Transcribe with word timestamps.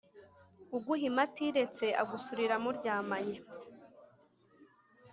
Uguhima 0.77 1.19
atiretse 1.27 1.85
agusurira 2.01 2.55
mu 2.63 2.71
ryamanye 2.77 3.37